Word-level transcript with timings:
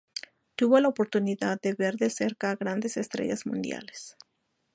Tuvo 0.55 0.79
la 0.79 0.87
oportunidad 0.87 1.61
de 1.61 1.75
ver 1.75 1.95
de 1.97 2.09
cerca 2.09 2.49
a 2.49 2.55
grandes 2.55 2.97
estrellas 2.97 3.45
mundiales. 3.45 4.17